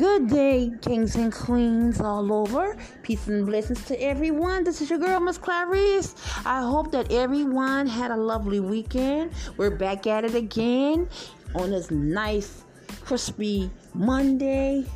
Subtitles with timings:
[0.00, 2.74] Good day, kings and queens all over.
[3.02, 4.64] Peace and blessings to everyone.
[4.64, 6.14] This is your girl, Miss Clarice.
[6.46, 9.32] I hope that everyone had a lovely weekend.
[9.58, 11.06] We're back at it again
[11.54, 12.64] on this nice,
[13.04, 14.86] crispy Monday.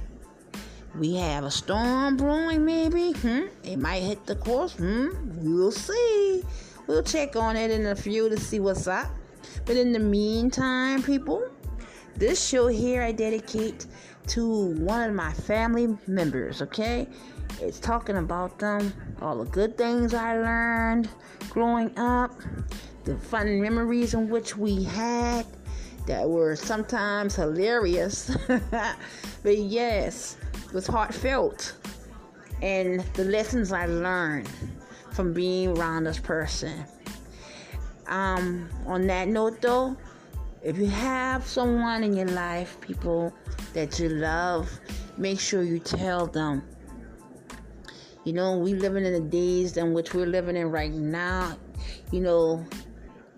[0.98, 3.12] We have a storm brewing, maybe.
[3.12, 3.48] Hmm?
[3.62, 4.78] It might hit the coast.
[4.78, 5.08] Hmm?
[5.34, 6.42] We'll see.
[6.86, 9.10] We'll check on it in a few to see what's up.
[9.66, 11.46] But in the meantime, people,
[12.16, 13.86] this show here I dedicate
[14.28, 17.06] to one of my family members, okay?
[17.60, 21.08] It's talking about them, all the good things I learned
[21.50, 22.32] growing up,
[23.04, 25.46] the fun memories in which we had
[26.06, 28.36] that were sometimes hilarious,
[28.70, 31.76] but yes, it was heartfelt,
[32.60, 34.48] and the lessons I learned
[35.12, 36.84] from being around this person.
[38.06, 39.96] Um, on that note, though,
[40.64, 43.34] if you have someone in your life, people
[43.74, 44.70] that you love,
[45.18, 46.62] make sure you tell them.
[48.24, 51.58] You know, we living in the days in which we're living in right now.
[52.10, 52.66] You know,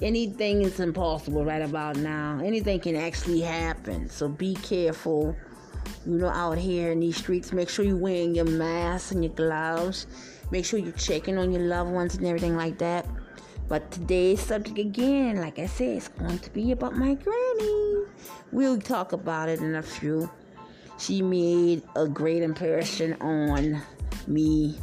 [0.00, 2.40] anything is impossible right about now.
[2.44, 4.08] Anything can actually happen.
[4.08, 5.34] So be careful.
[6.06, 9.32] You know, out here in these streets, make sure you're wearing your mask and your
[9.32, 10.06] gloves.
[10.52, 13.04] Make sure you're checking on your loved ones and everything like that.
[13.68, 18.04] But today's subject again, like I said, is going to be about my granny.
[18.52, 20.30] We'll talk about it in a few.
[20.98, 23.82] She made a great impression on
[24.28, 24.78] me.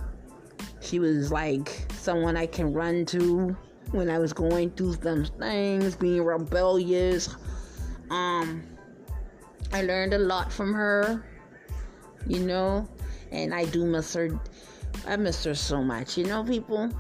[0.82, 3.56] She was like someone I can run to
[3.92, 7.36] when I was going through some things, being rebellious.
[8.10, 8.64] Um,
[9.72, 11.26] I learned a lot from her,
[12.28, 12.88] you know,
[13.32, 14.38] and I do miss her.
[15.08, 16.92] I miss her so much, you know, people.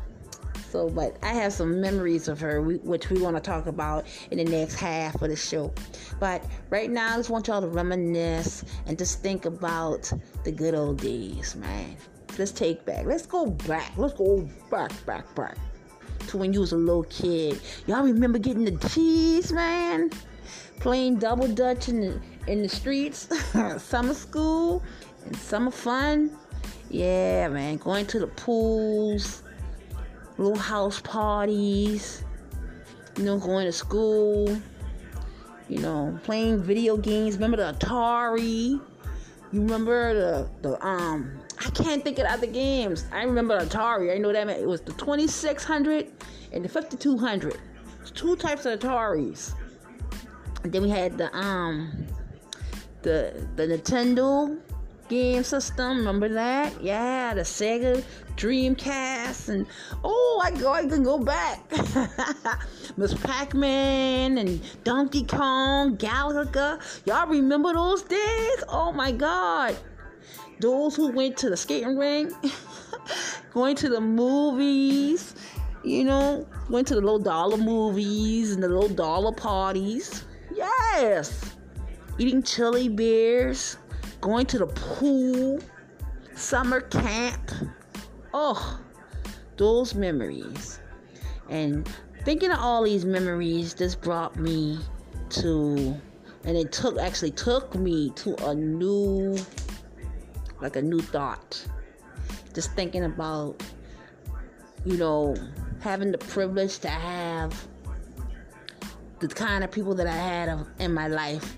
[0.73, 4.39] So, but I have some memories of her, which we want to talk about in
[4.39, 5.71] the next half of the show.
[6.19, 10.11] But right now, I just want y'all to reminisce and just think about
[10.43, 11.95] the good old days, man.
[12.39, 13.05] Let's take back.
[13.05, 13.91] Let's go back.
[13.97, 15.59] Let's go back, back, back
[16.29, 17.61] to when you was a little kid.
[17.85, 20.09] Y'all remember getting the cheese, man?
[20.79, 23.29] Playing double dutch in the in the streets,
[23.77, 24.81] summer school,
[25.23, 26.35] and summer fun.
[26.89, 29.42] Yeah, man, going to the pools,
[30.37, 32.23] little house parties,
[33.17, 34.57] you know, going to school,
[35.69, 37.35] you know, playing video games.
[37.35, 38.81] Remember the Atari?
[39.51, 43.05] You remember the the um I can't think of other games.
[43.11, 44.13] I remember Atari.
[44.13, 46.11] I know that it was the 2600
[46.51, 47.59] and the 5200.
[48.13, 49.53] Two types of Ataris.
[50.63, 52.07] And then we had the um
[53.03, 54.59] the the Nintendo
[55.13, 55.97] game system.
[55.97, 56.81] Remember that?
[56.81, 58.03] Yeah, the Sega
[58.35, 59.67] Dreamcast, and
[60.03, 61.59] oh, I go, I can go back.
[62.97, 66.81] Miss Pac-Man and Donkey Kong, Galaga.
[67.05, 68.63] Y'all remember those days?
[68.67, 69.77] Oh my God!
[70.59, 72.33] Those who went to the skating rink,
[73.53, 75.35] going to the movies,
[75.83, 80.25] you know, went to the little dollar movies and the little dollar parties.
[80.55, 81.55] Yes,
[82.17, 83.77] eating chili beers
[84.23, 85.59] going to the pool,
[86.33, 87.51] summer camp.
[88.33, 88.79] Oh,
[89.57, 90.79] those memories.
[91.49, 91.85] And
[92.23, 94.79] thinking of all these memories, this brought me
[95.31, 95.99] to,
[96.45, 99.37] and it took, actually took me to a new,
[100.61, 101.61] like a new thought.
[102.53, 103.61] Just thinking about,
[104.85, 105.35] you know,
[105.81, 107.67] having the privilege to have
[109.19, 111.57] the kind of people that I had in my life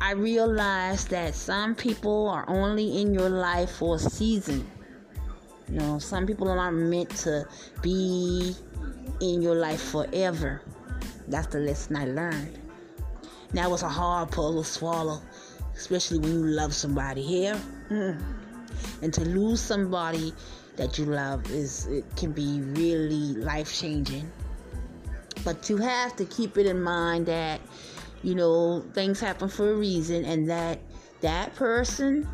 [0.00, 4.70] I realized that some people are only in your life for a season.
[5.68, 7.46] You know, some people are not meant to
[7.82, 8.54] be
[9.20, 10.62] in your life forever.
[11.26, 12.58] That's the lesson I learned.
[13.52, 15.20] That was a hard pill to swallow.
[15.78, 17.58] especially when you love somebody here.
[17.88, 18.20] Mm.
[19.02, 20.32] And to lose somebody
[20.76, 24.30] that you love is it can be really life changing.
[25.44, 27.60] But you have to keep it in mind that
[28.22, 30.80] you know things happen for a reason and that
[31.20, 32.28] that person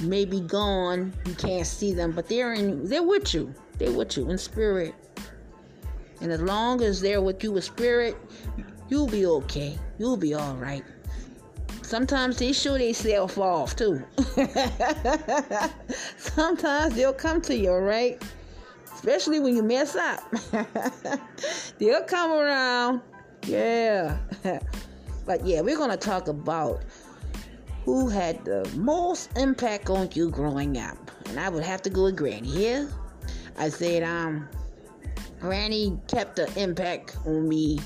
[0.00, 1.12] may be gone.
[1.26, 3.54] You can't see them but they're in they're with you.
[3.78, 4.94] They're with you in spirit.
[6.20, 8.16] And as long as they're with you in spirit
[8.88, 9.78] you'll be okay.
[9.98, 10.84] You'll be all right.
[11.82, 14.02] Sometimes they show themselves off too.
[16.16, 18.22] Sometimes they'll come to you right?
[18.92, 20.22] Especially when you mess up.
[21.78, 23.02] They'll come around
[23.46, 24.18] yeah
[25.26, 26.82] but yeah we're gonna talk about
[27.84, 30.96] who had the most impact on you growing up?
[31.26, 32.48] And I would have to go with Granny.
[32.48, 32.86] Yeah,
[33.58, 34.48] I said, um,
[35.38, 37.78] Granny kept the impact on me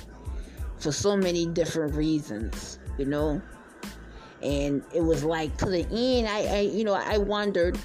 [0.79, 3.43] for so many different reasons, you know.
[4.41, 7.77] And it was like to the end, I, I you know, I wondered,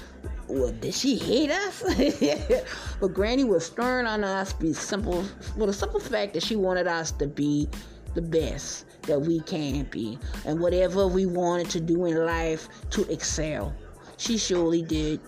[0.48, 1.82] well, did she hate us?
[3.00, 5.24] but Granny was stern on us, be simple,
[5.56, 7.68] with a simple fact that she wanted us to be
[8.14, 13.10] the best that we can be and whatever we wanted to do in life to
[13.10, 13.74] excel.
[14.16, 15.20] She surely did.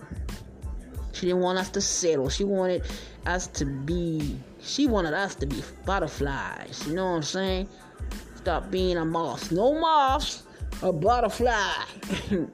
[1.11, 2.29] She didn't want us to settle.
[2.29, 2.83] She wanted
[3.25, 6.85] us to be, she wanted us to be butterflies.
[6.87, 7.69] You know what I'm saying?
[8.35, 9.51] Stop being a moth.
[9.51, 10.43] No moths,
[10.81, 11.73] a butterfly.
[12.31, 12.47] you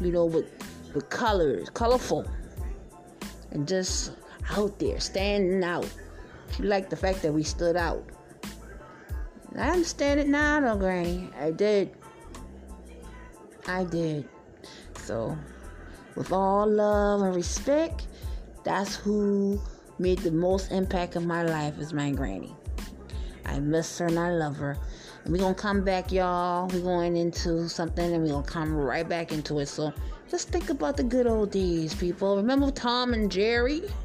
[0.00, 0.46] know, with,
[0.94, 2.26] with colors, colorful.
[3.50, 4.12] And just
[4.50, 5.88] out there, standing out.
[6.56, 8.04] She liked the fact that we stood out.
[9.56, 11.30] I understand it now, though, Granny.
[11.38, 11.92] I did.
[13.66, 14.28] I did.
[14.96, 15.36] So,
[16.16, 18.08] with all love and respect,
[18.64, 19.60] that's who
[19.98, 22.54] made the most impact of my life is my granny.
[23.44, 24.76] I miss her and I love her.
[25.24, 26.68] And we're gonna come back, y'all.
[26.68, 29.66] We're going into something and we're gonna come right back into it.
[29.66, 29.92] So
[30.30, 32.36] just think about the good old days, people.
[32.36, 33.82] Remember Tom and Jerry?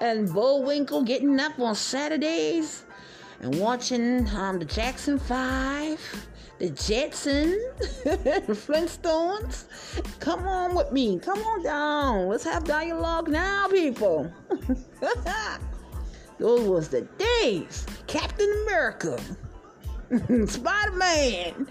[0.00, 2.84] and Bullwinkle getting up on Saturdays
[3.40, 6.00] and watching um, the Jackson Five,
[6.58, 7.58] the Jetsons,
[8.04, 9.64] the Flintstones.
[10.20, 11.18] Come on with me.
[11.18, 12.28] Come on down.
[12.28, 14.32] Let's have dialogue now, people.
[16.38, 17.02] Those was the
[17.40, 17.86] days.
[18.06, 19.20] Captain America,
[20.46, 21.66] Spider Man,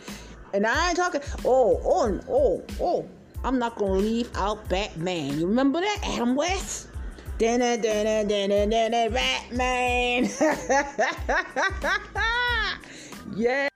[0.54, 1.22] and I ain't talking.
[1.46, 3.10] Oh, oh, oh, oh.
[3.44, 5.40] I'm not gonna leave out Batman.
[5.40, 6.88] You remember that, Adam West?
[7.38, 10.30] Dinner, dinner, dinner, dinner, Batman.
[13.36, 13.71] yeah.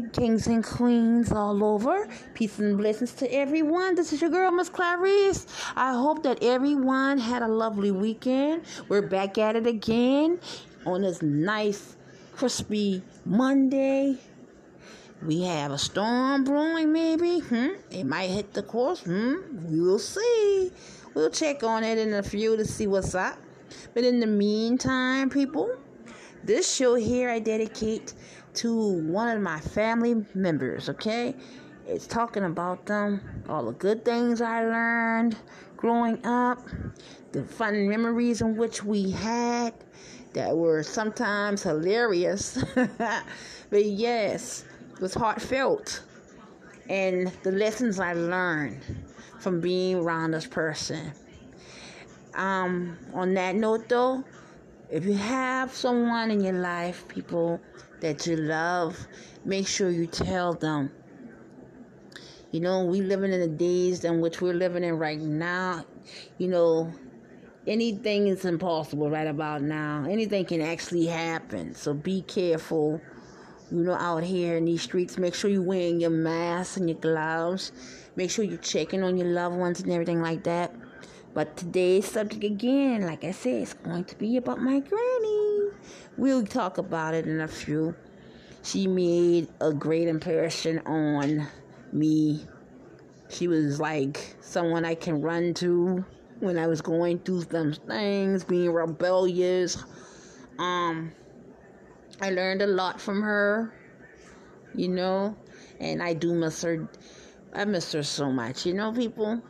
[0.00, 2.08] Kings and queens all over.
[2.32, 3.94] Peace and blessings to everyone.
[3.94, 5.46] This is your girl, Miss Clarice.
[5.76, 8.62] I hope that everyone had a lovely weekend.
[8.88, 10.40] We're back at it again
[10.86, 11.96] on this nice,
[12.34, 14.16] crispy Monday.
[15.26, 17.40] We have a storm brewing, maybe.
[17.40, 17.68] Hmm?
[17.90, 19.00] It might hit the course.
[19.00, 19.34] Hmm?
[19.64, 20.72] We'll see.
[21.14, 23.36] We'll check on it in a few to see what's up.
[23.92, 25.76] But in the meantime, people,
[26.44, 28.14] this show here I dedicate
[28.54, 31.34] to one of my family members, okay?
[31.86, 35.36] It's talking about them, all the good things I learned
[35.76, 36.60] growing up,
[37.32, 39.74] the fun memories in which we had
[40.32, 42.62] that were sometimes hilarious.
[42.98, 44.64] but yes,
[45.00, 46.04] was heartfelt.
[46.88, 48.80] And the lessons I learned
[49.40, 51.12] from being around this person.
[52.34, 54.22] Um, on that note, though,
[54.88, 57.60] if you have someone in your life, people
[58.02, 59.06] that you love,
[59.44, 60.90] make sure you tell them.
[62.50, 65.86] You know, we living in the days in which we're living in right now.
[66.36, 66.92] You know,
[67.66, 70.04] anything is impossible right about now.
[70.08, 71.74] Anything can actually happen.
[71.74, 73.00] So be careful.
[73.70, 76.98] You know, out here in these streets, make sure you're wearing your mask and your
[76.98, 77.72] gloves.
[78.16, 80.74] Make sure you're checking on your loved ones and everything like that.
[81.32, 85.41] But today's subject again, like I said, is going to be about my granny.
[86.16, 87.94] We'll talk about it in a few.
[88.62, 91.48] She made a great impression on
[91.92, 92.46] me.
[93.28, 96.04] She was like someone I can run to
[96.40, 99.82] when I was going through some things, being rebellious.
[100.58, 101.12] Um,
[102.20, 103.72] I learned a lot from her,
[104.74, 105.36] you know,
[105.80, 106.88] and I do miss her.
[107.54, 109.42] I miss her so much, you know, people.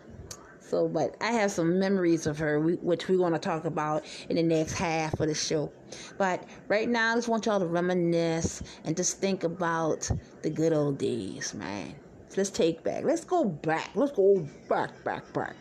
[0.73, 4.37] So, but I have some memories of her, which we're going to talk about in
[4.37, 5.71] the next half of the show.
[6.17, 10.11] But right now, I just want y'all to reminisce and just think about
[10.41, 11.95] the good old days, man.
[12.31, 13.05] So let's take back.
[13.05, 13.91] Let's go back.
[13.95, 15.57] Let's go back, back, back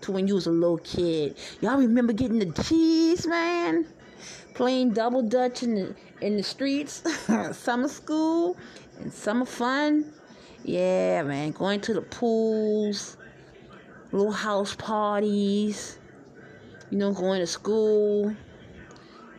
[0.00, 1.36] to when you was a little kid.
[1.60, 3.86] Y'all remember getting the cheese, man?
[4.54, 7.02] Playing double dutch in the in the streets,
[7.52, 8.56] summer school,
[8.98, 10.10] and summer fun.
[10.64, 13.17] Yeah, man, going to the pools,
[14.12, 15.98] little house parties,
[16.90, 18.34] you know, going to school,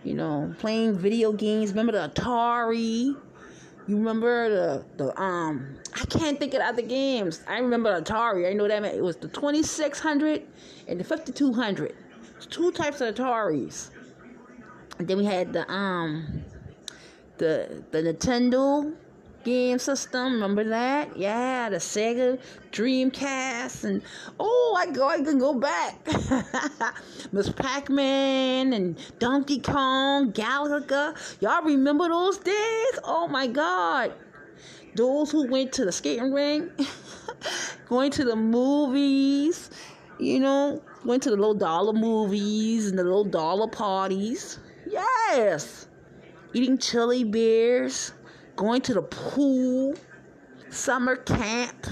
[0.03, 1.71] you know, playing video games.
[1.71, 3.15] Remember the Atari?
[3.88, 7.41] You remember the the um I can't think of other games.
[7.47, 8.49] I remember Atari.
[8.49, 10.43] I know that it was the 2600
[10.88, 11.95] and the 5200.
[12.49, 13.89] Two types of Ataris.
[14.99, 16.43] And then we had the um
[17.38, 18.93] the the Nintendo
[19.43, 20.34] game system.
[20.34, 21.17] Remember that?
[21.17, 22.39] Yeah, the Sega
[22.72, 24.01] Dreamcast, and
[24.39, 26.00] oh, I go, I can go back.
[27.31, 31.15] Miss Pac-Man and Donkey Kong, Galaga.
[31.41, 33.00] Y'all remember those days?
[33.03, 34.13] Oh my God!
[34.96, 36.72] Those who went to the skating rink,
[37.88, 39.69] going to the movies,
[40.19, 44.60] you know, went to the little dollar movies and the little dollar parties.
[44.88, 45.88] Yes,
[46.53, 48.12] eating chili beers
[48.59, 49.95] going to the pool,
[50.69, 51.87] summer camp.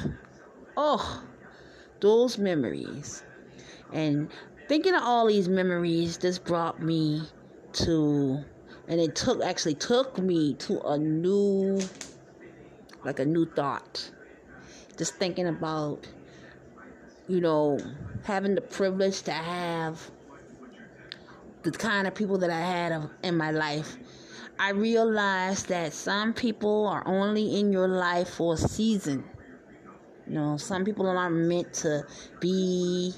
[0.75, 1.23] Oh,
[2.01, 3.23] those memories.
[3.93, 4.29] And
[4.67, 7.21] thinking of all these memories just brought me
[7.71, 8.43] to
[8.89, 11.79] and it took actually took me to a new
[13.05, 14.11] like a new thought.
[14.97, 16.05] Just thinking about
[17.29, 17.79] you know
[18.25, 20.11] having the privilege to have
[21.63, 23.97] the kind of people that I had in my life
[24.59, 29.23] I realized that some people are only in your life for a season.
[30.25, 32.05] You know, some people are not meant to
[32.39, 33.13] be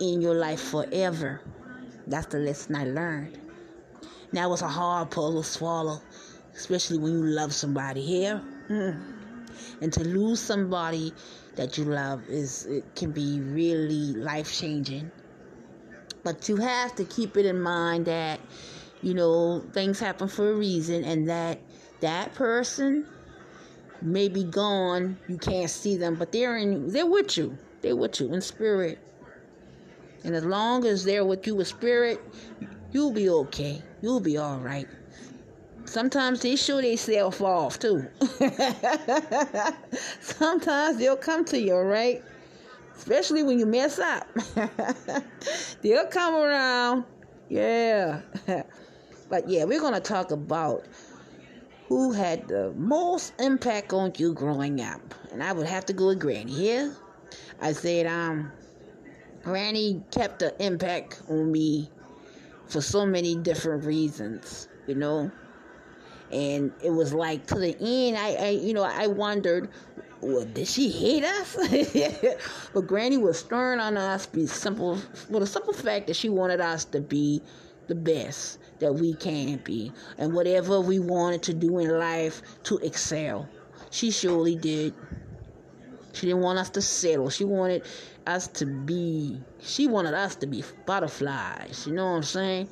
[0.00, 1.40] in your life forever.
[2.06, 3.38] That's the lesson I learned.
[4.32, 6.00] Now it was a hard pill to swallow,
[6.54, 8.40] especially when you love somebody here.
[8.68, 9.18] Mm.
[9.82, 11.12] And to lose somebody
[11.56, 15.10] that you love is it can be really life changing.
[16.22, 18.38] But you have to keep it in mind that
[19.02, 21.58] you know, things happen for a reason, and that
[22.00, 23.06] that person
[24.02, 25.16] may be gone.
[25.28, 26.90] You can't see them, but they're in.
[26.90, 27.56] They're with you.
[27.80, 28.98] They're with you in spirit.
[30.24, 32.20] And as long as they're with you with spirit,
[32.92, 33.82] you'll be okay.
[34.02, 34.88] You'll be all right.
[35.84, 38.06] Sometimes they show themselves off too.
[40.20, 42.22] Sometimes they'll come to you, right?
[42.96, 44.28] Especially when you mess up.
[45.82, 47.04] they'll come around.
[47.48, 48.20] Yeah.
[49.28, 50.86] But yeah, we're going to talk about
[51.88, 55.14] who had the most impact on you growing up.
[55.32, 56.94] And I would have to go with Granny here.
[57.60, 58.52] I said, um,
[59.42, 61.90] Granny kept the impact on me
[62.66, 65.30] for so many different reasons, you know.
[66.30, 69.70] And it was like to the end, I, I you know, I wondered,
[70.20, 71.56] well, did she hate us?
[72.74, 74.98] but Granny was stern on us, be simple,
[75.30, 77.40] with a simple fact that she wanted us to be
[77.88, 82.78] the best that we can be and whatever we wanted to do in life to
[82.78, 83.48] excel.
[83.90, 84.94] She surely did.
[86.12, 87.30] She didn't want us to settle.
[87.30, 87.82] She wanted
[88.26, 91.86] us to be, she wanted us to be butterflies.
[91.86, 92.68] You know what I'm saying?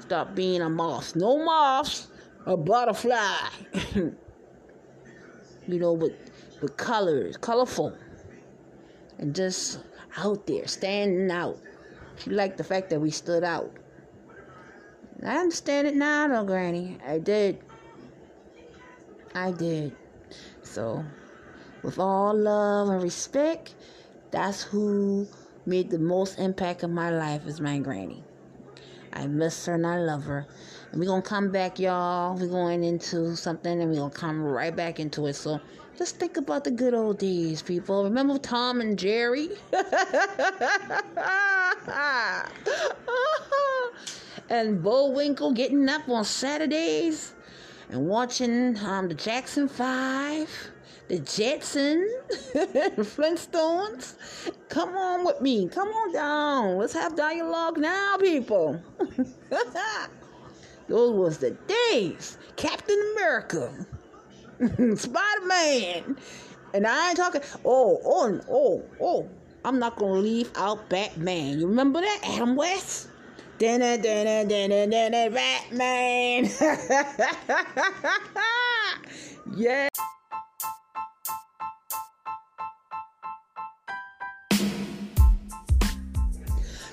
[0.00, 1.16] Stop being a moth.
[1.16, 2.08] No moths,
[2.44, 3.48] a butterfly.
[3.94, 4.14] you
[5.66, 6.12] know, with,
[6.60, 7.96] with colors, colorful.
[9.18, 9.80] And just
[10.16, 11.58] out there, standing out.
[12.16, 13.72] She liked the fact that we stood out.
[15.24, 16.98] I understand it now, though, Granny.
[17.06, 17.58] I did.
[19.34, 19.94] I did.
[20.62, 21.04] So,
[21.82, 23.74] with all love and respect,
[24.30, 25.28] that's who
[25.64, 28.24] made the most impact in my life is my granny.
[29.12, 30.46] I miss her and I love her.
[30.90, 32.36] And we're going to come back, y'all.
[32.36, 35.34] We're going into something and we're going to come right back into it.
[35.34, 35.60] So
[35.96, 38.04] just think about the good old days, people.
[38.04, 39.50] Remember Tom and Jerry?
[44.48, 47.34] and Bullwinkle getting up on Saturdays
[47.90, 50.48] and watching um, the Jackson Five,
[51.08, 52.08] the Jetsons,
[52.52, 54.14] the Flintstones.
[54.68, 55.68] Come on with me.
[55.68, 56.78] Come on down.
[56.78, 58.80] Let's have dialogue now, people.
[60.88, 61.56] Those was the
[61.90, 62.38] days.
[62.56, 63.72] Captain America,
[64.96, 66.16] Spider Man,
[66.72, 67.40] and I ain't talking.
[67.64, 69.28] Oh, oh, oh, oh.
[69.64, 71.58] I'm not gonna leave out Batman.
[71.58, 73.08] You remember that, Adam West?
[73.58, 76.48] Dinner, dinner, dinner, dinner, Batman.
[79.56, 79.88] yeah.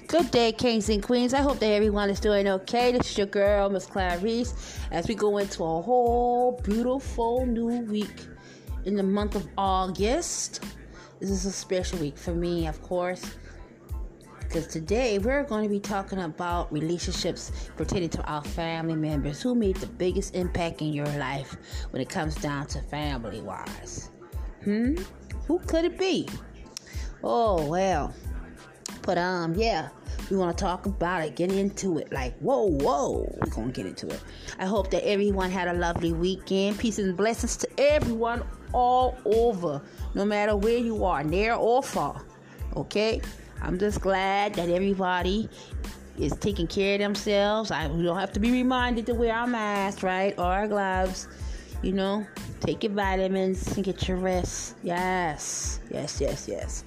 [0.09, 1.35] Good day, kings and queens.
[1.35, 2.91] I hope that everyone is doing okay.
[2.91, 8.25] This is your girl, Miss Clarice, as we go into a whole beautiful new week
[8.85, 10.65] in the month of August.
[11.19, 13.23] This is a special week for me, of course,
[14.39, 19.53] because today we're going to be talking about relationships pertaining to our family members who
[19.53, 21.55] made the biggest impact in your life
[21.91, 24.09] when it comes down to family wise.
[24.63, 24.95] Hmm?
[25.45, 26.27] Who could it be?
[27.23, 28.11] Oh, well.
[29.03, 29.89] But, um, yeah
[30.29, 32.11] we want to talk about it, get into it.
[32.11, 34.21] Like, whoa, whoa, we're going to get into it.
[34.57, 36.79] I hope that everyone had a lovely weekend.
[36.79, 38.43] Peace and blessings to everyone
[38.73, 39.81] all over,
[40.13, 42.23] no matter where you are, near or far.
[42.75, 43.21] Okay?
[43.61, 45.49] I'm just glad that everybody
[46.17, 47.71] is taking care of themselves.
[47.71, 50.37] I we don't have to be reminded to wear our masks, right?
[50.37, 51.27] Or our gloves.
[51.81, 52.27] You know,
[52.59, 54.75] take your vitamins and get your rest.
[54.83, 56.83] Yes, yes, yes, yes.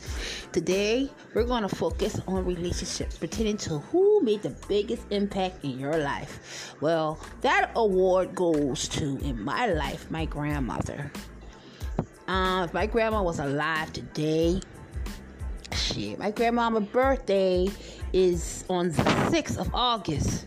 [0.53, 5.79] Today, we're going to focus on relationships pertaining to who made the biggest impact in
[5.79, 6.75] your life.
[6.83, 11.11] Well, that award goes to, in my life, my grandmother.
[12.29, 14.61] If my grandma was alive today,
[15.73, 17.69] shit, my grandmama's birthday
[18.13, 20.47] is on the 6th of August.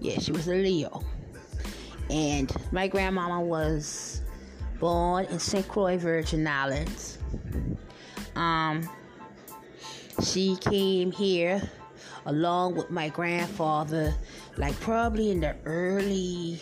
[0.00, 1.04] Yeah, she was a Leo.
[2.10, 4.22] And my grandmama was
[4.80, 5.66] born in St.
[5.68, 7.18] Croix, Virgin Islands.
[8.34, 8.88] Um,
[10.22, 11.62] she came here
[12.26, 14.14] along with my grandfather,
[14.56, 16.60] like probably in the early,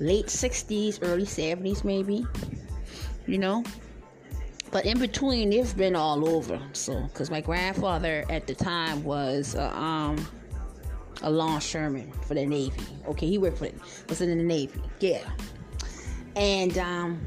[0.00, 2.26] late 60s, early 70s, maybe.
[3.26, 3.64] You know?
[4.70, 6.58] But in between, they've been all over.
[6.72, 10.26] So, because my grandfather at the time was, uh, um,
[11.22, 12.82] a longshoreman for the Navy.
[13.06, 13.74] Okay, he worked for it.
[14.08, 14.80] was in the Navy.
[15.00, 15.28] Yeah.
[16.36, 17.20] And um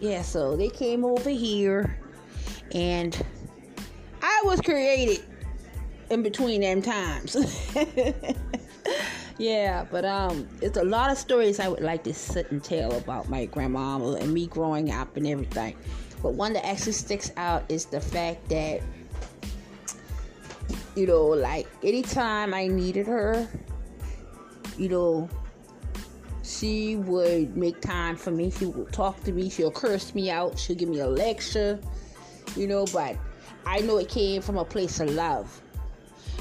[0.00, 1.98] yeah, so they came over here
[2.72, 3.20] and
[4.22, 5.24] I was created
[6.10, 7.36] in between them times.
[9.38, 12.92] yeah, but um it's a lot of stories I would like to sit and tell
[12.92, 15.76] about my grandma and me growing up and everything.
[16.22, 18.82] But one that actually sticks out is the fact that
[20.98, 23.48] you know, like anytime I needed her,
[24.76, 25.28] you know,
[26.42, 28.50] she would make time for me.
[28.50, 29.48] She would talk to me.
[29.48, 30.58] She'll curse me out.
[30.58, 31.78] She'll give me a lecture,
[32.56, 33.16] you know, but
[33.64, 35.62] I know it came from a place of love.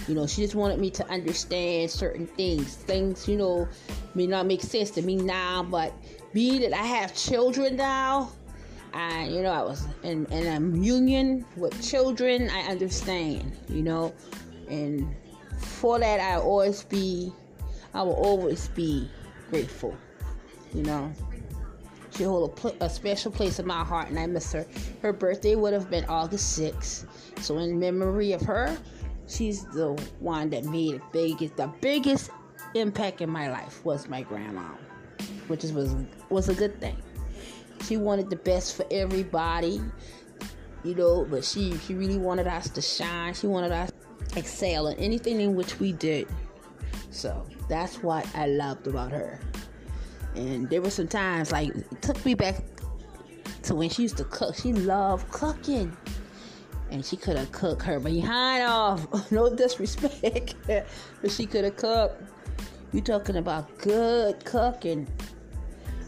[0.07, 2.75] You know, she just wanted me to understand certain things.
[2.75, 3.67] Things, you know,
[4.15, 5.93] may not make sense to me now, but
[6.33, 8.31] being that I have children now,
[8.93, 14.13] and you know, I was in, in a union with children, I understand, you know.
[14.69, 15.15] And
[15.59, 17.31] for that, I always be,
[17.93, 19.09] I will always be
[19.49, 19.95] grateful.
[20.73, 21.13] You know,
[22.11, 24.65] she hold a, pl- a special place in my heart, and I miss her.
[25.01, 27.05] Her birthday would have been August 6th.
[27.41, 28.77] So in memory of her,
[29.27, 32.31] she's the one that made the biggest, the biggest
[32.75, 34.69] impact in my life was my grandma,
[35.47, 35.95] which is, was
[36.29, 36.97] was a good thing.
[37.83, 39.81] She wanted the best for everybody,
[40.83, 43.33] you know, but she she really wanted us to shine.
[43.33, 43.91] She wanted us
[44.37, 46.27] excel in anything in which we did.
[47.11, 49.39] So that's what I loved about her.
[50.35, 52.57] And there were some times like it took me back
[53.63, 54.55] to when she used to cook.
[54.55, 55.95] She loved cooking.
[56.89, 59.31] And she could have cooked her behind off.
[59.31, 60.55] no disrespect.
[60.67, 62.21] but she could have cooked.
[62.93, 65.07] You talking about good cooking.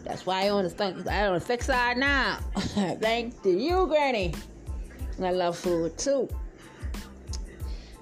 [0.06, 2.40] That's why I want to the I on the thick side now.
[2.56, 4.34] Thank you, Granny.
[5.18, 6.30] And I love food too.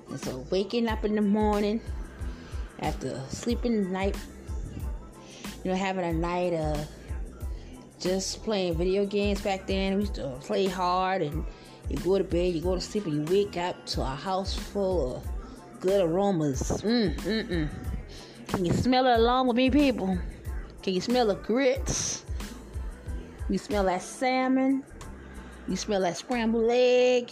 [0.09, 1.81] And so waking up in the morning
[2.79, 4.15] after sleeping the night,
[5.63, 6.87] you know, having a night of
[7.99, 9.95] just playing video games back then.
[9.95, 11.43] We used to play hard and
[11.89, 14.53] you go to bed, you go to sleep, and you wake up to a house
[14.53, 15.27] full of
[15.79, 16.61] good aromas.
[16.83, 17.69] Mm, mm, mm.
[18.47, 20.17] Can you smell it along with me, people?
[20.83, 22.23] Can you smell the grits?
[23.49, 24.83] You smell that salmon?
[25.67, 27.31] You smell that scrambled egg?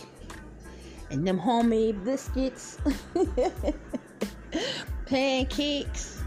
[1.10, 2.78] And them homemade biscuits,
[5.06, 6.24] pancakes.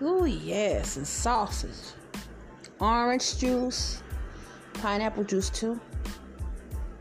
[0.00, 1.94] Oh, yes, and sausage,
[2.80, 4.02] orange juice,
[4.74, 5.80] pineapple juice, too.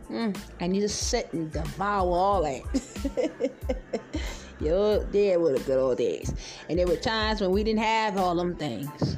[0.10, 3.52] Mm, I need to sit and devour all that.
[4.60, 6.34] Yo, there were the good old days.
[6.70, 9.18] And there were times when we didn't have all them things.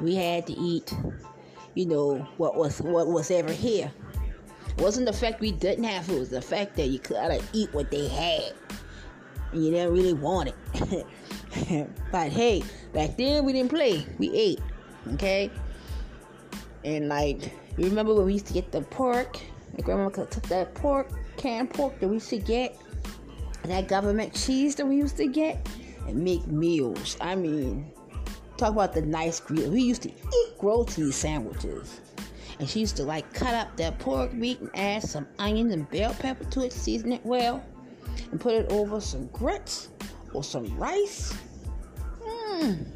[0.00, 0.94] We had to eat,
[1.74, 3.92] you know, what was what was ever here
[4.78, 7.72] wasn't the fact we didn't have food, it was the fact that you could eat
[7.72, 8.52] what they had.
[9.52, 11.06] And you didn't really want it.
[12.12, 14.60] but hey, back then we didn't play, we ate.
[15.14, 15.50] Okay?
[16.84, 19.38] And like, you remember when we used to get the pork?
[19.76, 22.76] My grandma took that pork, canned pork that we used to get.
[23.64, 25.66] that government cheese that we used to get
[26.06, 27.16] and make meals.
[27.20, 27.90] I mean,
[28.56, 29.70] talk about the nice grill.
[29.70, 32.00] We used to eat grilled cheese sandwiches.
[32.64, 35.86] And she used to like cut up that pork meat and add some onions and
[35.90, 37.62] bell pepper to it, season it well,
[38.30, 39.90] and put it over some grits
[40.32, 41.34] or some rice.
[42.22, 42.86] Mmm.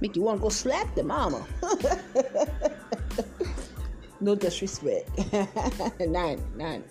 [0.00, 1.46] Make you want to go slap the mama.
[4.20, 5.08] no disrespect.
[6.00, 6.82] none, none.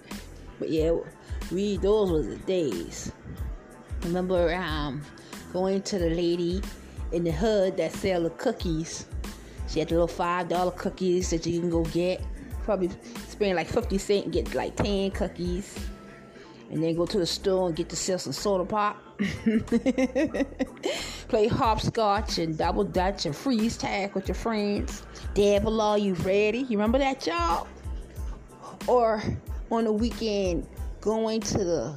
[0.58, 0.96] But yeah,
[1.52, 3.12] we those were the days.
[4.04, 5.02] Remember um,
[5.52, 6.62] going to the lady
[7.12, 9.06] in the hood that sell the cookies.
[9.72, 12.22] She had the little five dollar cookies that you can go get.
[12.64, 12.90] Probably
[13.30, 15.80] spend like fifty cent and get like ten cookies.
[16.70, 18.98] And then go to the store and get to sell some soda pop.
[21.28, 25.04] Play hopscotch and double dutch and freeze tag with your friends.
[25.34, 26.60] Devil, are you ready?
[26.60, 27.68] You remember that, y'all?
[28.88, 29.24] Or
[29.70, 30.68] on the weekend,
[31.00, 31.96] going to the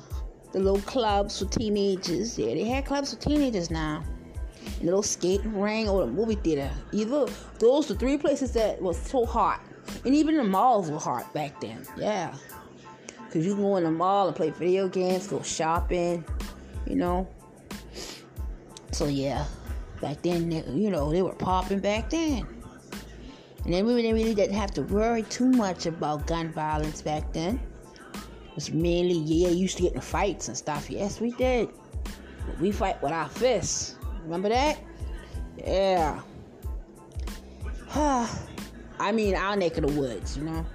[0.52, 2.38] the little clubs for teenagers.
[2.38, 4.04] Yeah, they had clubs for teenagers now.
[4.82, 6.70] Little skating ring or the movie theater.
[6.92, 7.26] Either
[7.58, 9.60] those the three places that was so hot.
[10.04, 11.86] And even the malls were hot back then.
[11.96, 12.34] Yeah.
[13.30, 16.24] Cause you can go in the mall and play video games, go shopping,
[16.86, 17.28] you know.
[18.92, 19.44] So yeah,
[20.00, 22.46] back then, you know, they were popping back then.
[23.64, 27.58] And then we really didn't have to worry too much about gun violence back then.
[28.56, 30.88] It's mainly, yeah, used to get in fights and stuff.
[30.88, 31.70] Yes, we did.
[32.46, 33.96] But we fight with our fists.
[34.24, 34.78] Remember that?
[35.58, 36.20] Yeah.
[38.98, 40.66] I mean, our neck of the woods, you know.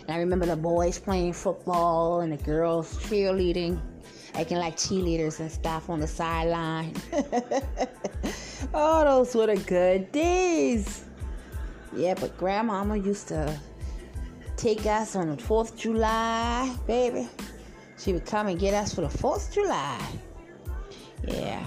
[0.00, 3.80] And I remember the boys playing football and the girls cheerleading,
[4.34, 6.94] acting like cheerleaders and stuff on the sideline.
[8.74, 11.04] oh, those were the good days.
[11.94, 13.58] Yeah, but grandmama used to
[14.56, 17.28] take us on the 4th of July, baby.
[17.96, 20.06] She would come and get us for the 4th of July.
[21.26, 21.66] Yeah.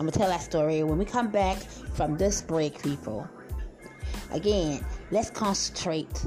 [0.00, 3.28] I'm to tell that story when we come back from this break, people.
[4.30, 6.24] Again, let's concentrate.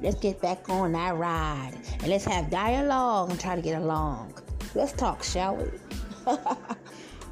[0.00, 1.74] Let's get back on that ride.
[2.00, 4.40] And let's have dialogue and try to get along.
[4.74, 5.66] Let's talk, shall we?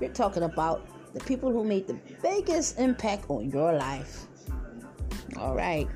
[0.00, 4.26] We're talking about the people who made the biggest impact on your life.
[5.38, 5.88] All right.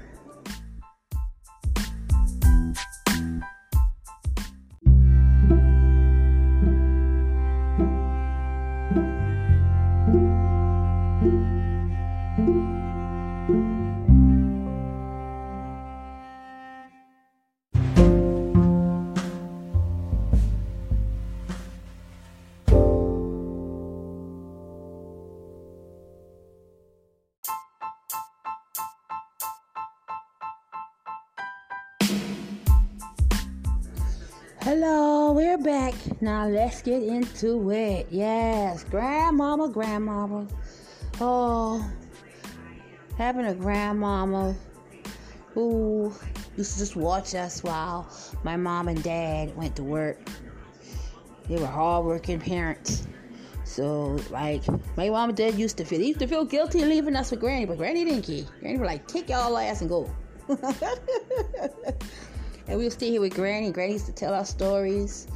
[34.66, 35.94] Hello, we're back.
[36.20, 38.08] Now let's get into it.
[38.10, 40.48] Yes, grandmama, grandmama.
[41.20, 41.88] Oh,
[43.16, 44.56] having a grandmama
[45.54, 46.12] who
[46.56, 48.10] used to just watch us while
[48.42, 50.18] my mom and dad went to work.
[51.48, 53.06] They were hardworking parents.
[53.62, 54.64] So, like,
[54.96, 57.38] my mom and dad used to feel, they used to feel guilty leaving us with
[57.38, 58.42] Granny, but Granny didn't care.
[58.58, 60.10] Granny was like, take y'all ass and go.
[62.68, 63.70] and we would stay here with Granny.
[63.70, 65.28] Granny used to tell our stories,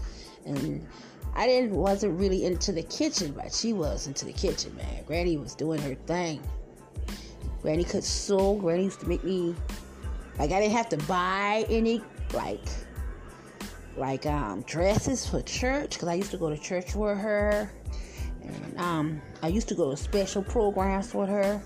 [0.45, 0.87] and
[1.35, 5.05] I didn't wasn't really into the kitchen, but she was into the kitchen, man.
[5.07, 6.43] Granny was doing her thing.
[7.62, 8.55] Granny could sew.
[8.55, 9.55] Granny used to make me
[10.38, 12.66] like I didn't have to buy any like
[13.97, 17.71] like um dresses for church because I used to go to church with her,
[18.43, 21.62] and um I used to go to special programs with her.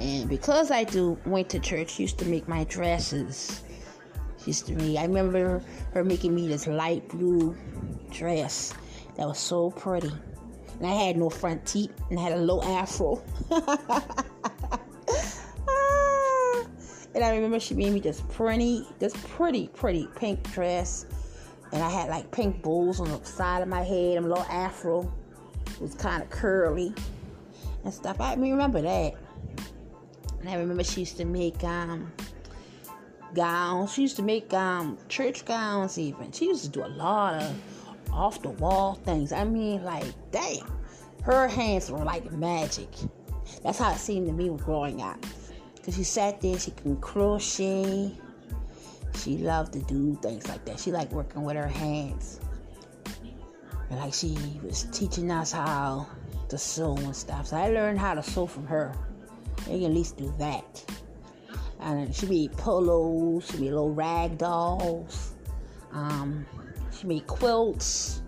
[0.00, 3.62] And because I do went to church, used to make my dresses
[4.46, 4.98] me.
[4.98, 7.56] I remember her making me this light blue
[8.10, 8.74] dress
[9.16, 10.12] that was so pretty.
[10.78, 13.22] And I had no front teeth and I had a low afro.
[17.14, 21.06] and I remember she made me this pretty, this pretty, pretty pink dress.
[21.72, 24.46] And I had like pink bows on the side of my head and a little
[24.50, 25.12] afro.
[25.66, 26.94] It was kind of curly
[27.84, 28.20] and stuff.
[28.20, 29.14] I remember that.
[30.40, 32.12] And I remember she used to make um,
[33.34, 33.92] gowns.
[33.92, 36.32] She used to make um, church gowns, even.
[36.32, 37.54] She used to do a lot of
[38.12, 39.32] off the wall things.
[39.32, 40.70] I mean, like, damn,
[41.22, 42.88] her hands were like magic.
[43.62, 45.24] That's how it seemed to me growing up.
[45.74, 48.12] Because she sat there, she can crochet.
[49.16, 50.80] She loved to do things like that.
[50.80, 52.40] She liked working with her hands.
[53.90, 56.06] And like she was teaching us how
[56.48, 57.48] to sew and stuff.
[57.48, 58.94] So I learned how to sew from her.
[59.66, 60.84] At least do that
[61.80, 65.34] and she made pillows, she made little rag dolls.
[65.92, 66.46] Um,
[66.96, 68.22] she made quilts,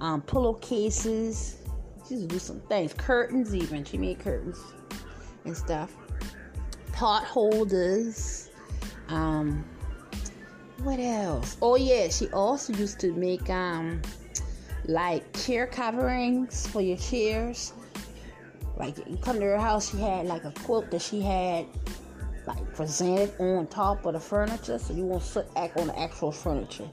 [0.00, 1.58] um, pillowcases.
[2.06, 3.84] She used to do some things, curtains even.
[3.84, 4.60] She made curtains
[5.44, 5.94] and stuff.
[6.92, 8.50] Pot holders.
[9.08, 9.64] Um,
[10.82, 11.56] what else?
[11.62, 14.02] Oh yeah, she also used to make um
[14.86, 17.72] like chair coverings for your chairs.
[18.76, 21.66] Like you come to her house, she had like a quilt that she had
[22.46, 26.32] like presented on top of the furniture, so you won't sit act on the actual
[26.32, 26.88] furniture.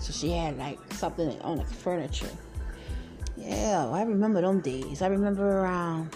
[0.00, 2.30] So she had like something on the furniture.
[3.36, 5.02] Yeah, I remember them days.
[5.02, 6.10] I remember um,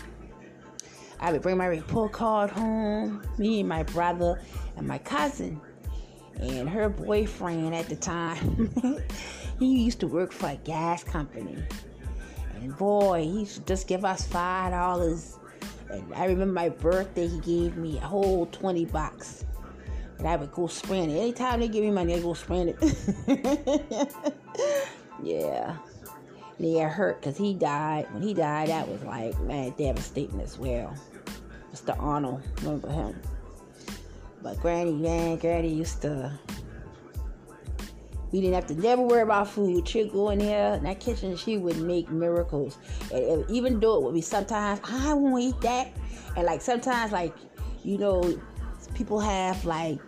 [1.20, 3.22] I would bring my report card home.
[3.38, 4.40] Me and my brother
[4.76, 5.60] and my cousin
[6.40, 8.70] and her boyfriend at the time.
[9.58, 11.56] he used to work for a gas company.
[12.54, 15.37] And boy, he used to just give us five dollars.
[15.90, 19.44] And I remember my birthday, he gave me a whole twenty bucks.
[20.18, 21.16] And I would go spend it.
[21.16, 24.12] Anytime they give me money, I go spend it.
[25.22, 25.76] yeah.
[26.58, 28.12] And he got hurt because he died.
[28.12, 30.92] When he died, that was like, man, devastating as well.
[31.72, 31.96] Mr.
[32.02, 33.14] Arnold, remember him?
[34.42, 36.32] But Granny, man, Granny used to.
[38.32, 39.88] We didn't have to never worry about food.
[39.88, 42.78] She'd go in there in that kitchen, she would make miracles.
[43.12, 45.92] And, and even though it would be sometimes, I won't eat that.
[46.36, 47.34] And like sometimes, like,
[47.84, 48.38] you know,
[48.94, 49.98] people have like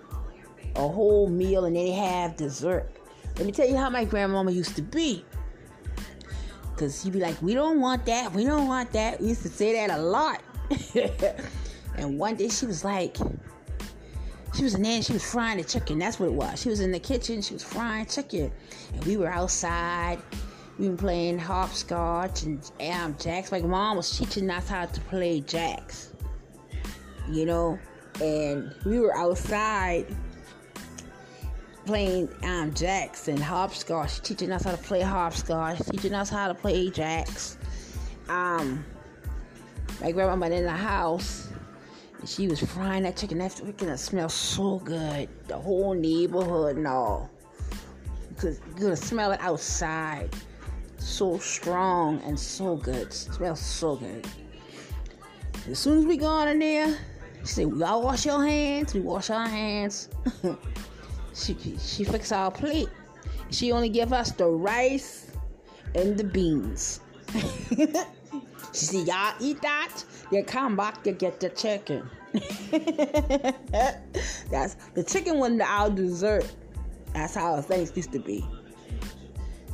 [0.77, 2.91] a whole meal and then they have dessert.
[3.37, 5.25] Let me tell you how my grandmama used to be.
[6.73, 8.33] Because she'd be like, we don't want that.
[8.33, 9.21] We don't want that.
[9.21, 10.43] We used to say that a lot.
[11.97, 13.17] and one day she was like,
[14.55, 15.99] she was in there she was frying the chicken.
[15.99, 16.61] That's what it was.
[16.61, 18.53] She was in the kitchen, she was frying chicken.
[18.95, 20.19] And we were outside.
[20.79, 23.53] We were playing hopscotch and um, jacks.
[23.53, 26.13] Like mom was teaching us how to play jacks.
[27.29, 27.79] You know?
[28.21, 30.07] And we were outside
[31.87, 36.55] playing um, jacks and hopscotch, teaching us how to play hopscotch, teaching us how to
[36.55, 37.57] play jacks.
[38.29, 38.85] Um,
[40.01, 41.50] my grandma in the house and
[42.27, 43.39] she was frying that chicken.
[43.39, 45.29] That chicken smelled so good.
[45.47, 47.31] The whole neighborhood and all.
[48.29, 50.35] Because you're going to smell it outside.
[50.99, 53.13] So strong and so good.
[53.13, 54.27] Smells so good.
[55.69, 56.99] As soon as we got in there,
[57.41, 58.95] she said, We all wash your hands.
[58.95, 60.09] We wash our hands.
[61.35, 62.89] she, she fixed our plate.
[63.51, 65.33] She only gave us the rice
[65.95, 67.01] and the beans.
[67.69, 67.87] she
[68.73, 70.03] said, Y'all eat that?
[70.31, 72.09] Then come back to get the chicken.
[74.51, 76.51] That's the chicken wasn't our dessert.
[77.13, 78.47] That's how things used to be.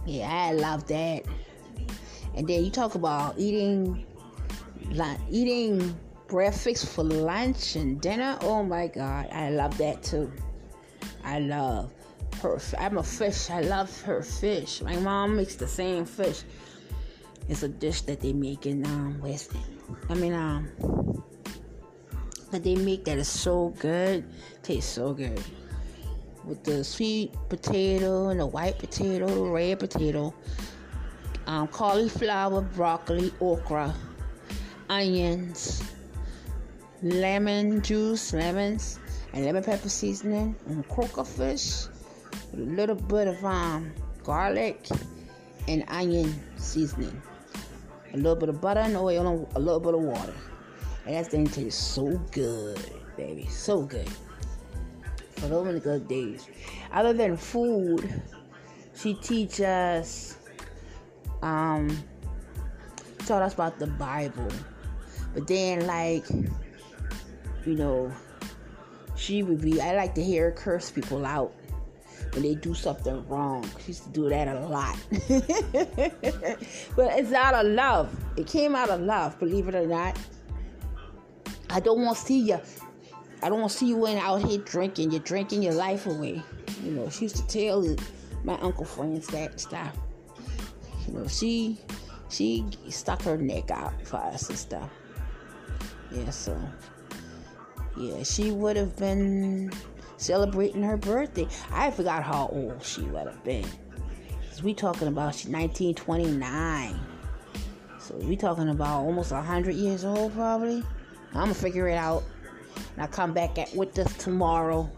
[0.06, 1.24] Yeah, I love that.
[2.34, 4.06] And then you talk about eating,
[4.92, 8.38] like eating breakfast for lunch and dinner.
[8.42, 10.32] Oh my God, I love that too.
[11.24, 11.92] I love
[12.42, 12.58] her.
[12.78, 13.50] I'm a fish.
[13.50, 14.80] I love her fish.
[14.82, 16.42] My mom makes the same fish.
[17.48, 19.60] It's a dish that they make in um, Weston.
[20.08, 20.68] I mean, um,
[22.50, 24.24] that they make that is so good.
[24.64, 25.40] Tastes so good.
[26.44, 30.34] With the sweet potato and the white potato, red potato,
[31.46, 33.94] um, cauliflower, broccoli, okra,
[34.88, 35.84] onions,
[37.02, 38.98] lemon juice, lemons,
[39.32, 41.86] and lemon pepper seasoning, and croaker fish,
[42.50, 43.92] with a little bit of um,
[44.24, 44.88] garlic
[45.68, 47.22] and onion seasoning
[48.16, 50.34] a little bit of butter and oil and a little bit of water.
[51.04, 52.80] And that thing tastes so good,
[53.16, 53.46] baby.
[53.46, 54.08] So good.
[55.36, 56.48] For those many good days.
[56.92, 58.22] Other than food,
[58.94, 60.38] she teaches us,
[61.42, 62.02] um,
[63.18, 64.48] taught us about the Bible.
[65.34, 66.24] But then, like,
[67.66, 68.10] you know,
[69.14, 71.52] she would be, I like to hear her curse people out
[72.36, 73.64] when they do something wrong.
[73.80, 74.96] She used to do that a lot.
[76.94, 78.14] but it's out of love.
[78.36, 80.18] It came out of love, believe it or not.
[81.70, 82.60] I don't want to see you.
[83.42, 85.12] I don't want to see you when out here drinking.
[85.12, 86.42] You're drinking your life away.
[86.84, 87.96] You know, she used to tell
[88.44, 89.96] my uncle friends that stuff.
[91.06, 91.80] You know, she
[92.28, 94.90] she stuck her neck out for us and stuff.
[96.12, 96.60] Yeah, so
[97.96, 99.72] yeah, she would have been
[100.16, 101.46] celebrating her birthday.
[101.70, 103.66] I forgot how old she would have been.
[104.50, 106.98] Cause we talking about she 1929.
[107.98, 110.82] So we talking about almost 100 years old probably.
[111.32, 112.24] I'm gonna figure it out.
[112.94, 114.90] And I'll come back at, with this tomorrow.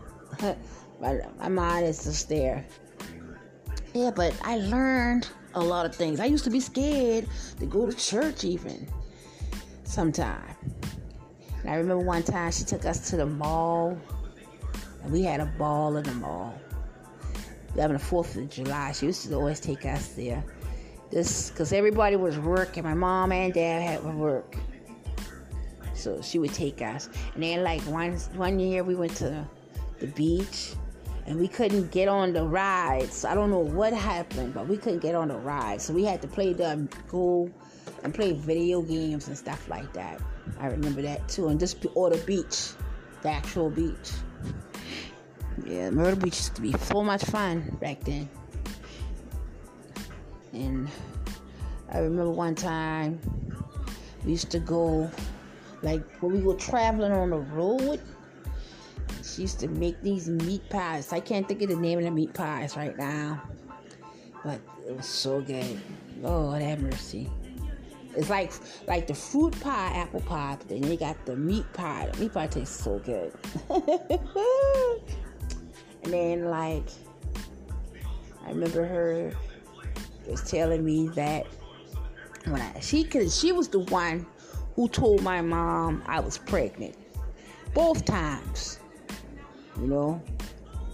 [1.00, 2.64] my, my mind is just there.
[3.94, 6.20] Yeah, but I learned a lot of things.
[6.20, 7.26] I used to be scared
[7.58, 8.86] to go to church even
[9.84, 10.54] sometime.
[11.60, 13.98] And I remember one time she took us to the mall
[15.10, 16.58] we had a ball in the mall.
[17.76, 18.92] having the Fourth of July.
[18.92, 20.44] She used to always take us there.
[21.10, 22.84] This because everybody was working.
[22.84, 24.56] My mom and dad had to work,
[25.94, 27.08] so she would take us.
[27.34, 29.46] And then like one one year we went to
[30.00, 30.74] the beach,
[31.26, 33.24] and we couldn't get on the rides.
[33.24, 36.20] I don't know what happened, but we couldn't get on the rides, so we had
[36.22, 37.50] to play the go
[38.04, 40.20] and play video games and stuff like that.
[40.60, 42.72] I remember that too, and just or the beach,
[43.22, 44.10] the actual beach.
[45.66, 48.28] Yeah, Myrtle Beach used to be so much fun back then.
[50.52, 50.88] And
[51.90, 53.20] I remember one time
[54.24, 55.10] we used to go,
[55.82, 58.00] like when we were traveling on the road,
[59.22, 61.12] she used to make these meat pies.
[61.12, 63.42] I can't think of the name of the meat pies right now,
[64.44, 65.80] but it was so good.
[66.20, 67.30] Lord have mercy.
[68.16, 68.52] It's like
[68.86, 72.08] like the fruit pie, apple pie, but then they got the meat pie.
[72.12, 73.32] The meat pie tastes so good.
[76.04, 76.88] and then like
[78.44, 79.32] I remember her
[80.26, 81.46] was telling me that
[82.44, 84.26] when I she cause she was the one
[84.78, 86.94] who told my mom I was pregnant.
[87.74, 88.78] Both times.
[89.76, 90.22] You know?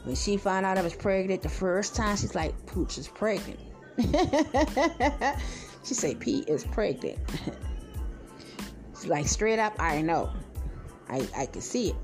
[0.04, 3.60] When she found out I was pregnant the first time, she's like, Pooch is pregnant.
[5.84, 7.18] she said, Pete is pregnant.
[8.94, 10.30] she's like, straight up, I know.
[11.10, 11.96] I, I can see it.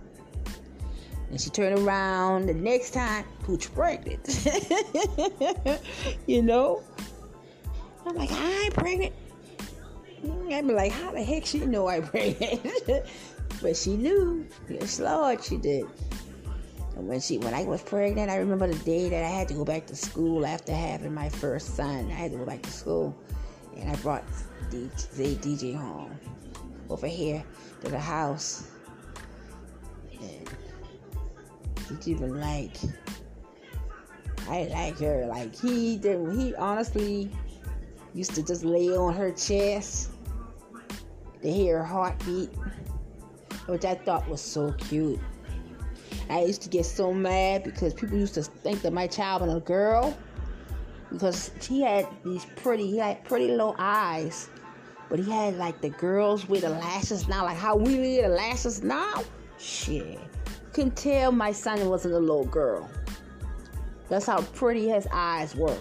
[1.30, 4.26] And she turned around the next time, Pooch pregnant.
[6.26, 6.82] you know?
[8.04, 9.12] I'm like, I ain't pregnant.
[10.24, 12.60] Mm, I'd be like, how the heck she know I'm pregnant?
[13.62, 14.46] but she knew.
[14.68, 15.84] Yes, Lord, she did.
[16.96, 19.54] And when she, when I was pregnant, I remember the day that I had to
[19.54, 22.10] go back to school after having my first son.
[22.10, 23.16] I had to go back to school,
[23.76, 24.24] and I brought
[24.70, 26.18] DJ, DJ home
[26.90, 27.42] over here
[27.82, 28.69] to the house.
[32.03, 32.76] He even like,
[34.48, 35.26] I like her.
[35.26, 36.33] Like he did.
[36.33, 37.31] He honestly
[38.14, 40.11] used to just lay on her chest
[41.42, 42.50] to hear her heartbeat,
[43.66, 45.20] which I thought was so cute.
[46.29, 49.55] I used to get so mad because people used to think that my child was
[49.55, 50.16] a girl
[51.11, 54.48] because he had these pretty, he had pretty little eyes,
[55.09, 58.29] but he had like the girls with the lashes now, like how we leave the
[58.29, 59.24] lashes now.
[59.59, 60.20] Shit,
[60.72, 62.90] can tell my son wasn't a little girl.
[64.09, 65.78] That's how pretty his eyes were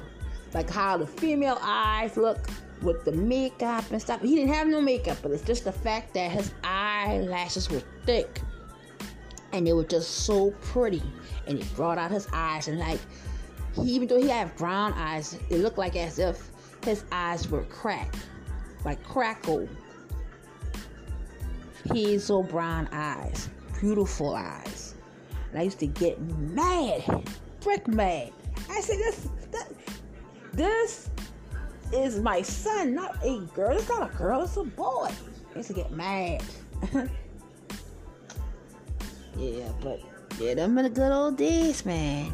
[0.53, 2.49] like how the female eyes look
[2.81, 4.21] with the makeup and stuff.
[4.21, 8.41] He didn't have no makeup, but it's just the fact that his eyelashes were thick
[9.51, 11.01] and they were just so pretty,
[11.47, 12.99] and it brought out his eyes and like
[13.73, 16.49] he, even though he had brown eyes, it looked like as if
[16.83, 18.17] his eyes were cracked,
[18.85, 19.67] like crackle.
[21.93, 24.95] Hazel brown eyes, beautiful eyes.
[25.51, 27.23] And I used to get mad,
[27.61, 28.31] frick mad.
[28.69, 29.27] I said, this,
[30.53, 31.09] this
[31.93, 33.77] is my son, not a girl.
[33.77, 35.09] It's not a girl, it's a boy.
[35.53, 36.43] I used to get mad.
[39.37, 40.01] yeah, but
[40.39, 42.33] yeah, them are the good old days, man.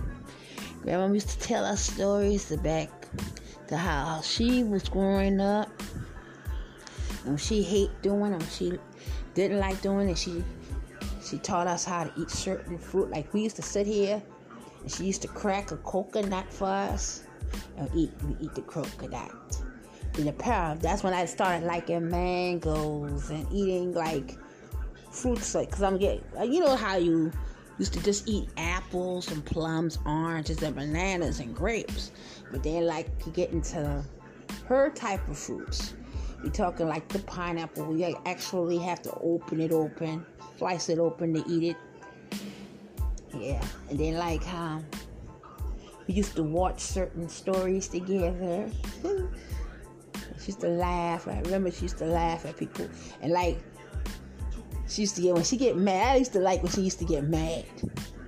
[0.81, 2.89] Grandma used to tell us stories to back
[3.67, 5.69] to how she was growing up.
[7.25, 8.47] And she hate doing them.
[8.51, 8.77] She
[9.33, 10.17] didn't like doing it.
[10.17, 10.43] She
[11.25, 13.09] she taught us how to eat certain fruit.
[13.09, 14.21] Like we used to sit here
[14.81, 17.23] and she used to crack a coconut for us
[17.77, 19.31] and eat we eat the coconut.
[20.17, 24.37] In the that's when I started liking mangoes and eating like
[25.11, 27.31] fruits, like because I'm getting, uh, you know how you
[27.77, 32.11] used to just eat apples and plums, oranges and bananas and grapes,
[32.51, 34.03] but then like you get into
[34.67, 35.95] her type of fruits.
[36.43, 37.97] You're talking like the pineapple.
[37.97, 40.25] You actually have to open it open,
[40.57, 41.77] slice it open to eat it.
[43.37, 44.85] Yeah, and then like um,
[46.07, 48.69] we used to watch certain stories together.
[50.39, 51.27] she used to laugh.
[51.27, 52.87] I remember she used to laugh at people.
[53.21, 53.57] And like,
[54.87, 56.99] she used to get, when she get mad, I used to like when she used
[56.99, 57.65] to get mad.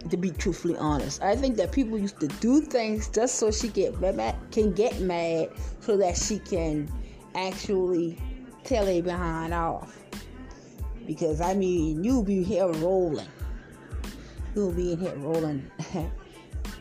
[0.10, 3.68] To be truthfully honest, I think that people used to do things just so she
[3.68, 5.50] get mad, can get mad,
[5.82, 6.90] so that she can
[7.36, 8.18] actually
[8.64, 10.07] tell a behind off.
[11.08, 13.28] Because I mean, you'll be here rolling.
[14.54, 15.72] You'll be in here rolling.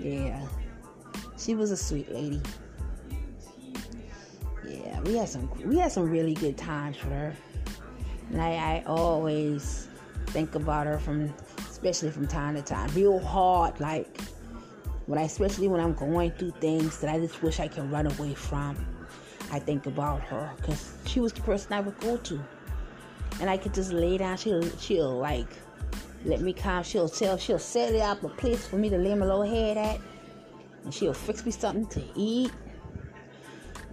[0.01, 0.45] yeah.
[1.39, 2.43] She was a sweet lady.
[4.69, 7.35] Yeah, we had some we had some really good times with her.
[8.33, 9.89] And I, I always
[10.27, 11.33] think about her from
[11.71, 12.91] especially from time to time.
[12.95, 14.21] Real hard, like
[15.07, 18.07] when I especially when I'm going through things that I just wish I could run
[18.07, 18.77] away from.
[19.53, 22.41] I think about her because she was the person I would go to,
[23.41, 24.37] and I could just lay down.
[24.37, 25.49] She'll she'll like
[26.25, 26.83] let me calm.
[26.83, 29.77] She'll tell she'll set it up a place for me to lay my little head
[29.77, 30.01] at
[30.87, 32.53] and she'll fix me something to eat,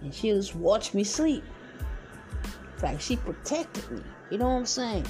[0.00, 1.44] and she'll just watch me sleep.
[2.82, 4.02] Like she protected me.
[4.30, 5.06] You know what I'm saying?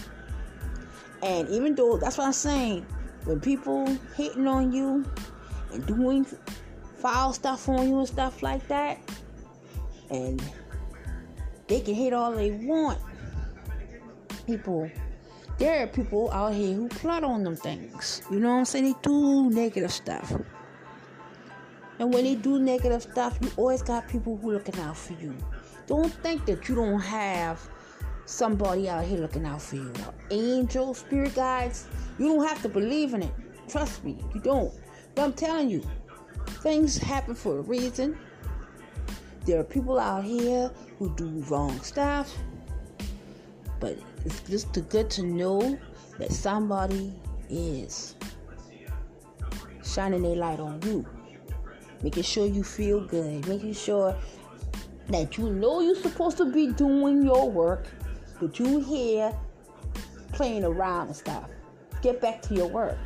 [1.22, 2.87] And even though that's what I'm saying,
[3.24, 5.05] when people hating on you
[5.72, 6.26] and doing
[6.99, 8.99] foul stuff on you and stuff like that,
[10.11, 10.43] and
[11.68, 12.99] they can hate all they want.
[14.47, 14.90] People,
[15.59, 18.22] there are people out here who plot on them things.
[18.30, 18.84] You know what I'm saying?
[18.84, 20.32] They do negative stuff.
[21.99, 25.34] And when they do negative stuff, you always got people who looking out for you.
[25.86, 27.61] Don't think that you don't have
[28.26, 29.92] somebody out here looking out for you.
[30.30, 31.86] Angels, spirit guides,
[32.18, 33.32] you don't have to believe in it.
[33.68, 34.72] Trust me, you don't.
[35.14, 35.82] But I'm telling you,
[36.62, 38.18] things happen for a reason.
[39.45, 42.34] There are people out here who do wrong stuff,
[43.85, 45.78] but it's just good to know
[46.18, 47.12] that somebody
[47.51, 48.14] is
[49.85, 51.05] shining their light on you,
[52.03, 54.16] making sure you feel good, making sure
[55.11, 57.87] that you know you're supposed to be doing your work,
[58.41, 59.37] but you here
[60.32, 61.45] playing around and stuff.
[62.01, 62.97] Get back to your work.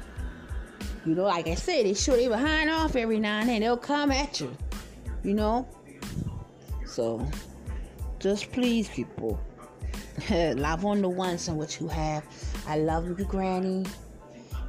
[1.04, 3.62] You know, like I said, they show they behind off every now and then.
[3.62, 4.56] They'll come at you.
[5.24, 5.66] You know,
[6.86, 7.26] so
[8.20, 9.40] just please, people,
[10.56, 12.24] love on the ones and what you have.
[12.66, 13.84] I love you, Granny.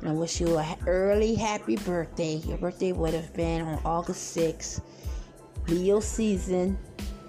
[0.01, 2.35] And I wish you a early happy birthday.
[2.35, 4.81] Your birthday would have been on August 6th.
[5.67, 6.77] Leo season.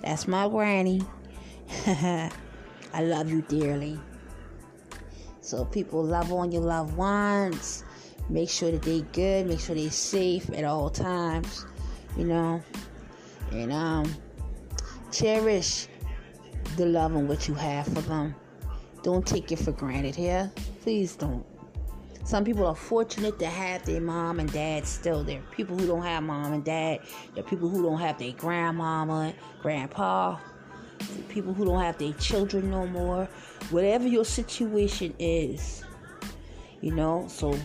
[0.02, 1.02] That's my granny.
[1.86, 2.30] I
[3.02, 3.98] love you dearly.
[5.40, 7.84] So people love on your loved ones.
[8.28, 9.46] Make sure that they good.
[9.46, 11.66] Make sure they safe at all times.
[12.16, 12.62] You know.
[13.52, 14.14] And um
[15.10, 15.88] Cherish
[16.76, 18.34] the love and what you have for them.
[19.02, 20.50] Don't take it for granted here.
[20.82, 21.44] Please don't.
[22.24, 25.40] Some people are fortunate to have their mom and dad still there.
[25.50, 27.00] People who don't have mom and dad.
[27.34, 29.32] There people who don't have their grandmama,
[29.62, 30.38] grandpa.
[31.28, 33.24] People who don't have their children no more.
[33.70, 35.82] Whatever your situation is,
[36.82, 37.26] you know.
[37.28, 37.58] So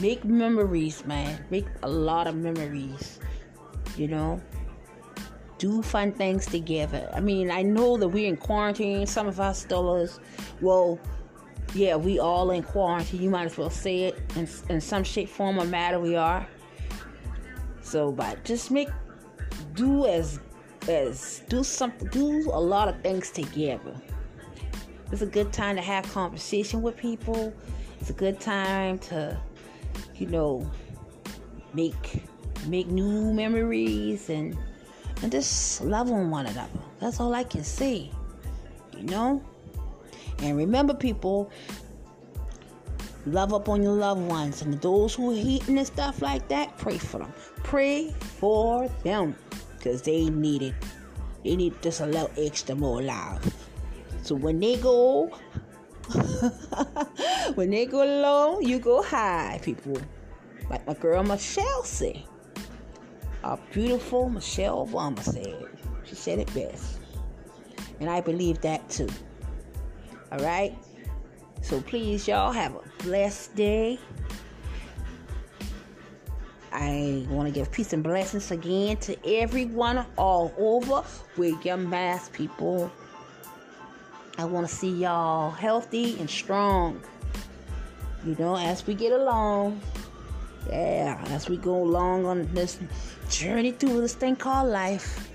[0.00, 1.44] make memories, man.
[1.50, 3.18] Make a lot of memories.
[3.96, 4.42] You know
[5.62, 7.08] do fun things together.
[7.14, 9.06] I mean, I know that we're in quarantine.
[9.06, 10.18] Some of us still is.
[10.60, 10.98] Well,
[11.72, 13.22] yeah, we all in quarantine.
[13.22, 16.00] You might as well say it in, in some shape, form, or matter.
[16.00, 16.44] We are.
[17.80, 18.88] So, but just make
[19.74, 20.40] do as
[20.88, 22.08] as do something.
[22.08, 23.94] Do a lot of things together.
[25.12, 27.54] It's a good time to have conversation with people.
[28.00, 29.40] It's a good time to,
[30.16, 30.68] you know,
[31.72, 32.24] make
[32.66, 34.58] make new memories and
[35.22, 36.80] and just love on one another.
[37.00, 38.10] That's all I can say.
[38.96, 39.42] You know?
[40.38, 41.50] And remember, people,
[43.26, 44.62] love up on your loved ones.
[44.62, 47.32] And those who are hating and stuff like that, pray for them.
[47.62, 49.36] Pray for them.
[49.76, 50.74] Because they need it.
[51.44, 53.52] They need just a little extra more love.
[54.22, 55.26] So when they go,
[57.54, 59.98] when they go low, you go high, people.
[60.70, 62.22] Like my girl Michelle said.
[63.44, 65.66] A beautiful Michelle Obama said.
[66.04, 66.98] She said it best.
[68.00, 69.08] And I believe that too.
[70.30, 70.76] All right?
[71.60, 73.98] So please, y'all, have a blessed day.
[76.72, 81.04] I want to give peace and blessings again to everyone all over.
[81.36, 82.90] with your mask, people.
[84.38, 87.02] I want to see y'all healthy and strong.
[88.24, 89.80] You know, as we get along.
[90.68, 92.78] Yeah, as we go along on this
[93.32, 95.30] journey through this thing called life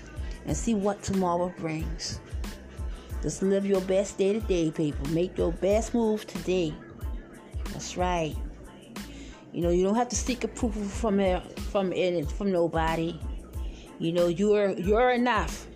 [0.46, 2.20] and see what tomorrow brings.
[3.22, 5.06] Just live your best day to day, people.
[5.10, 6.72] Make your best move today.
[7.72, 8.36] That's right.
[9.52, 11.18] You know, you don't have to seek approval from
[11.72, 11.92] from
[12.26, 13.18] from nobody.
[13.98, 15.66] You know, you're you're enough.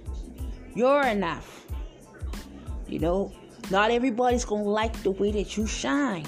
[0.75, 1.67] You're enough.
[2.87, 3.33] You know,
[3.71, 6.27] not everybody's gonna like the way that you shine.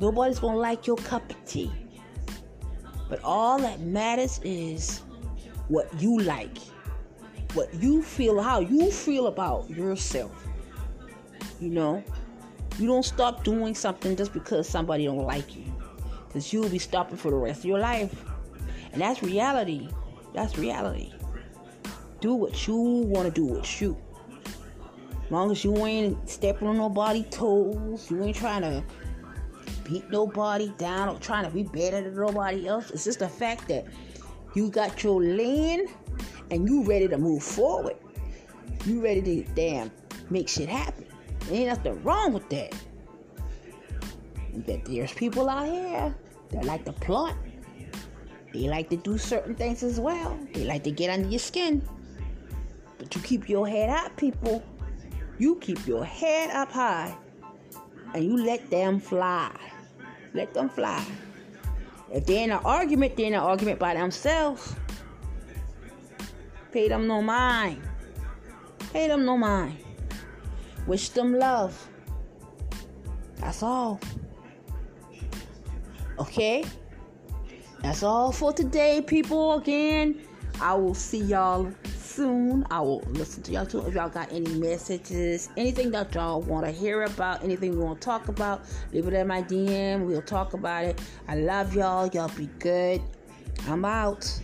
[0.00, 1.70] Nobody's gonna like your cup of tea.
[3.08, 5.00] But all that matters is
[5.68, 6.58] what you like,
[7.54, 10.46] what you feel, how you feel about yourself.
[11.60, 12.02] You know,
[12.78, 15.64] you don't stop doing something just because somebody don't like you,
[16.26, 18.24] because you'll be stopping for the rest of your life,
[18.92, 19.88] and that's reality.
[20.34, 21.12] That's reality.
[22.20, 23.96] Do what you want to do with you.
[25.24, 28.82] As long as you ain't stepping on nobody's toes, you ain't trying to
[29.84, 32.90] beat nobody down or trying to be better than nobody else.
[32.90, 33.86] It's just the fact that
[34.54, 35.86] you got your lane
[36.50, 37.96] and you ready to move forward.
[38.84, 39.90] You ready to damn
[40.30, 41.06] make shit happen.
[41.40, 42.74] There ain't nothing wrong with that.
[44.66, 46.14] But there's people out here
[46.50, 47.36] that like to plot.
[48.52, 50.38] They like to do certain things as well.
[50.52, 51.82] They like to get under your skin.
[52.98, 54.62] But you keep your head up, people.
[55.38, 57.16] You keep your head up high.
[58.14, 59.50] And you let them fly.
[60.34, 61.04] Let them fly.
[62.12, 64.74] If they're in an argument, they're in an argument by themselves.
[66.72, 67.80] Pay them no mind.
[68.92, 69.78] Pay them no mind.
[70.86, 71.88] Wish them love.
[73.36, 74.00] That's all.
[76.18, 76.64] Okay?
[77.82, 79.54] That's all for today, people.
[79.54, 80.20] Again,
[80.60, 81.70] I will see y'all
[82.14, 82.66] soon.
[82.70, 83.84] I will listen to y'all too.
[83.86, 88.00] If y'all got any messages, anything that y'all want to hear about, anything we want
[88.00, 90.06] to talk about, leave it in my DM.
[90.06, 91.00] We'll talk about it.
[91.28, 92.06] I love y'all.
[92.08, 93.02] Y'all be good.
[93.66, 94.40] I'm out.